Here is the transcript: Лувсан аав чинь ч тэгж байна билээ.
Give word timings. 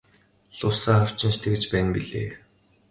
Лувсан 0.57 0.99
аав 0.99 1.11
чинь 1.19 1.33
ч 1.35 1.37
тэгж 1.43 1.63
байна 1.71 1.91
билээ. 1.95 2.29